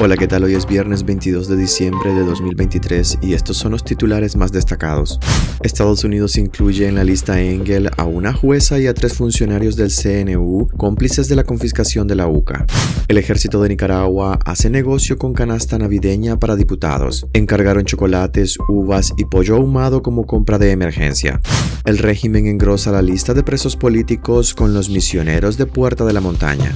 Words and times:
Hola, 0.00 0.16
¿qué 0.16 0.28
tal? 0.28 0.44
Hoy 0.44 0.54
es 0.54 0.64
viernes 0.64 1.04
22 1.04 1.48
de 1.48 1.56
diciembre 1.56 2.14
de 2.14 2.24
2023 2.24 3.18
y 3.20 3.32
estos 3.32 3.56
son 3.56 3.72
los 3.72 3.82
titulares 3.82 4.36
más 4.36 4.52
destacados. 4.52 5.18
Estados 5.60 6.04
Unidos 6.04 6.38
incluye 6.38 6.86
en 6.86 6.94
la 6.94 7.02
lista 7.02 7.40
Engel 7.40 7.90
a 7.96 8.04
una 8.04 8.32
jueza 8.32 8.78
y 8.78 8.86
a 8.86 8.94
tres 8.94 9.14
funcionarios 9.14 9.74
del 9.74 9.90
CNU 9.90 10.68
cómplices 10.76 11.26
de 11.26 11.34
la 11.34 11.42
confiscación 11.42 12.06
de 12.06 12.14
la 12.14 12.28
UCA. 12.28 12.64
El 13.08 13.18
ejército 13.18 13.60
de 13.60 13.70
Nicaragua 13.70 14.38
hace 14.44 14.70
negocio 14.70 15.18
con 15.18 15.34
canasta 15.34 15.78
navideña 15.78 16.38
para 16.38 16.54
diputados. 16.54 17.26
Encargaron 17.32 17.84
chocolates, 17.84 18.56
uvas 18.68 19.12
y 19.16 19.24
pollo 19.24 19.56
ahumado 19.56 20.00
como 20.00 20.26
compra 20.26 20.58
de 20.58 20.70
emergencia. 20.70 21.40
El 21.84 21.98
régimen 21.98 22.46
engrosa 22.46 22.92
la 22.92 23.02
lista 23.02 23.34
de 23.34 23.42
presos 23.42 23.74
políticos 23.74 24.54
con 24.54 24.74
los 24.74 24.90
misioneros 24.90 25.58
de 25.58 25.66
Puerta 25.66 26.04
de 26.04 26.12
la 26.12 26.20
Montaña. 26.20 26.72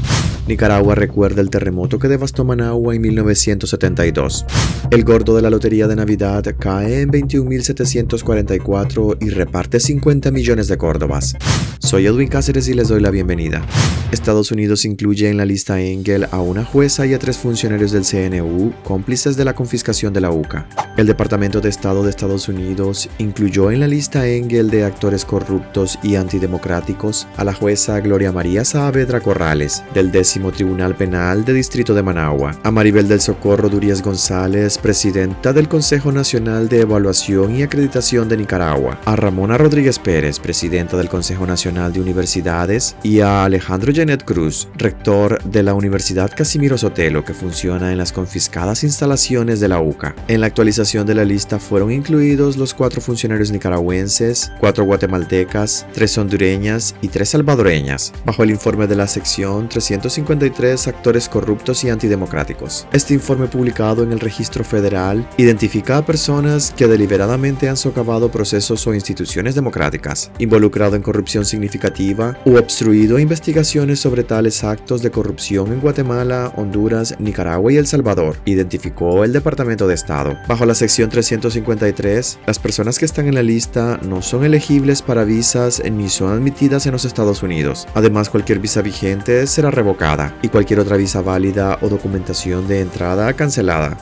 Nicaragua 0.48 0.96
recuerda 0.96 1.40
el 1.40 1.50
terremoto 1.50 2.00
que 2.00 2.08
devastó 2.08 2.44
Managua 2.44 2.96
en 2.96 3.02
1972. 3.12 4.46
El 4.90 5.04
gordo 5.04 5.36
de 5.36 5.42
la 5.42 5.50
Lotería 5.50 5.86
de 5.86 5.96
Navidad 5.96 6.44
cae 6.58 7.02
en 7.02 7.10
21.744 7.10 9.18
y 9.20 9.28
reparte 9.30 9.80
50 9.80 10.30
millones 10.30 10.68
de 10.68 10.78
córdobas. 10.78 11.34
Soy 11.78 12.06
Edwin 12.06 12.28
Cáceres 12.28 12.68
y 12.68 12.74
les 12.74 12.88
doy 12.88 13.00
la 13.00 13.10
bienvenida. 13.10 13.66
Estados 14.12 14.52
Unidos 14.52 14.84
incluye 14.84 15.30
en 15.30 15.38
la 15.38 15.46
lista 15.46 15.80
Engel 15.80 16.28
a 16.30 16.40
una 16.40 16.64
jueza 16.64 17.06
y 17.06 17.14
a 17.14 17.18
tres 17.18 17.38
funcionarios 17.38 17.92
del 17.92 18.04
CNU 18.04 18.72
cómplices 18.84 19.36
de 19.36 19.44
la 19.44 19.54
confiscación 19.54 20.12
de 20.12 20.20
la 20.20 20.30
UCA. 20.30 20.66
El 20.98 21.06
Departamento 21.06 21.62
de 21.62 21.70
Estado 21.70 22.04
de 22.04 22.10
Estados 22.10 22.48
Unidos 22.48 23.08
incluyó 23.18 23.70
en 23.70 23.80
la 23.80 23.88
lista 23.88 24.28
Engel 24.28 24.68
de 24.68 24.84
actores 24.84 25.24
corruptos 25.24 25.98
y 26.02 26.16
antidemocráticos 26.16 27.26
a 27.38 27.44
la 27.44 27.54
jueza 27.54 28.00
Gloria 28.00 28.32
María 28.32 28.66
Saavedra 28.66 29.20
Corrales, 29.20 29.82
del 29.94 30.12
décimo 30.12 30.52
Tribunal 30.52 30.94
Penal 30.94 31.46
de 31.46 31.54
Distrito 31.54 31.94
de 31.94 32.02
Managua, 32.02 32.54
a 32.62 32.70
Maribel 32.70 33.01
del 33.08 33.20
Socorro 33.20 33.68
Durías 33.68 34.02
González, 34.02 34.78
presidenta 34.78 35.52
del 35.52 35.68
Consejo 35.68 36.12
Nacional 36.12 36.68
de 36.68 36.80
Evaluación 36.80 37.56
y 37.56 37.62
Acreditación 37.62 38.28
de 38.28 38.36
Nicaragua, 38.36 39.00
a 39.04 39.16
Ramona 39.16 39.58
Rodríguez 39.58 39.98
Pérez, 39.98 40.38
presidenta 40.38 40.96
del 40.96 41.08
Consejo 41.08 41.46
Nacional 41.46 41.92
de 41.92 42.00
Universidades, 42.00 42.96
y 43.02 43.20
a 43.20 43.44
Alejandro 43.44 43.92
Janet 43.94 44.24
Cruz, 44.24 44.68
rector 44.76 45.42
de 45.44 45.62
la 45.62 45.74
Universidad 45.74 46.30
Casimiro 46.34 46.78
Sotelo, 46.78 47.24
que 47.24 47.34
funciona 47.34 47.92
en 47.92 47.98
las 47.98 48.12
confiscadas 48.12 48.84
instalaciones 48.84 49.60
de 49.60 49.68
la 49.68 49.80
UCA. 49.80 50.14
En 50.28 50.40
la 50.40 50.46
actualización 50.46 51.06
de 51.06 51.14
la 51.14 51.24
lista 51.24 51.58
fueron 51.58 51.90
incluidos 51.92 52.56
los 52.56 52.74
cuatro 52.74 53.00
funcionarios 53.00 53.50
nicaragüenses, 53.50 54.52
cuatro 54.60 54.84
guatemaltecas, 54.84 55.86
tres 55.92 56.16
hondureñas 56.18 56.94
y 57.00 57.08
tres 57.08 57.30
salvadoreñas, 57.30 58.12
bajo 58.24 58.42
el 58.42 58.50
informe 58.50 58.86
de 58.86 58.96
la 58.96 59.06
sección 59.06 59.68
353 59.68 60.88
actores 60.88 61.28
corruptos 61.28 61.84
y 61.84 61.90
antidemocráticos. 61.90 62.86
Este 62.92 63.14
informe 63.14 63.46
publicado 63.46 64.02
en 64.02 64.12
el 64.12 64.20
registro 64.20 64.64
federal 64.64 65.26
identifica 65.38 65.96
a 65.96 66.04
personas 66.04 66.74
que 66.76 66.86
deliberadamente 66.86 67.70
han 67.70 67.78
socavado 67.78 68.30
procesos 68.30 68.86
o 68.86 68.92
instituciones 68.92 69.54
democráticas, 69.54 70.30
involucrado 70.38 70.94
en 70.94 71.00
corrupción 71.00 71.46
significativa 71.46 72.36
u 72.44 72.56
obstruido 72.56 73.18
investigaciones 73.18 73.98
sobre 73.98 74.24
tales 74.24 74.62
actos 74.62 75.00
de 75.00 75.10
corrupción 75.10 75.72
en 75.72 75.80
Guatemala, 75.80 76.52
Honduras, 76.56 77.14
Nicaragua 77.18 77.72
y 77.72 77.78
El 77.78 77.86
Salvador, 77.86 78.36
identificó 78.44 79.24
el 79.24 79.32
Departamento 79.32 79.88
de 79.88 79.94
Estado. 79.94 80.36
Bajo 80.46 80.66
la 80.66 80.74
sección 80.74 81.08
353, 81.08 82.40
las 82.46 82.58
personas 82.58 82.98
que 82.98 83.06
están 83.06 83.26
en 83.26 83.36
la 83.36 83.42
lista 83.42 83.98
no 84.02 84.20
son 84.20 84.44
elegibles 84.44 85.00
para 85.00 85.24
visas 85.24 85.82
ni 85.90 86.10
son 86.10 86.30
admitidas 86.30 86.84
en 86.84 86.92
los 86.92 87.06
Estados 87.06 87.42
Unidos. 87.42 87.88
Además, 87.94 88.28
cualquier 88.28 88.58
visa 88.58 88.82
vigente 88.82 89.46
será 89.46 89.70
revocada 89.70 90.36
y 90.42 90.48
cualquier 90.48 90.80
otra 90.80 90.98
visa 90.98 91.22
válida 91.22 91.78
o 91.80 91.88
documentación 91.88 92.68
de 92.68 92.81
entrada 92.82 93.32
cancelada. 93.32 93.96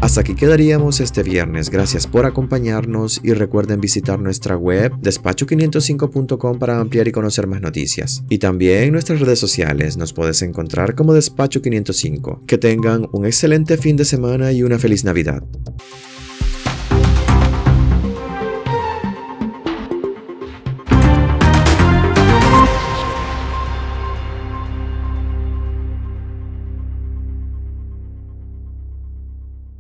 Hasta 0.00 0.20
aquí 0.20 0.34
quedaríamos 0.34 1.00
este 1.00 1.22
viernes. 1.22 1.70
Gracias 1.70 2.06
por 2.06 2.26
acompañarnos 2.26 3.20
y 3.22 3.32
recuerden 3.32 3.80
visitar 3.80 4.20
nuestra 4.20 4.56
web 4.56 4.92
despacho505.com 5.00 6.58
para 6.58 6.78
ampliar 6.78 7.08
y 7.08 7.12
conocer 7.12 7.46
más 7.46 7.60
noticias. 7.62 8.22
Y 8.28 8.38
también 8.38 8.92
nuestras 8.92 9.20
redes 9.20 9.38
sociales 9.38 9.96
nos 9.96 10.12
puedes 10.12 10.42
encontrar 10.42 10.94
como 10.94 11.14
Despacho 11.14 11.62
505. 11.62 12.42
Que 12.46 12.58
tengan 12.58 13.08
un 13.12 13.24
excelente 13.24 13.78
fin 13.78 13.96
de 13.96 14.04
semana 14.04 14.52
y 14.52 14.62
una 14.62 14.78
feliz 14.78 15.02
Navidad. 15.02 15.42